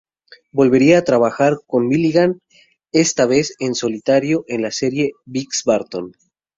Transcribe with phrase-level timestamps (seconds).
[0.51, 2.39] Volvería a trabajar con Milligan,
[2.91, 6.13] esta vez en solitario, en la serie "Bix Barton.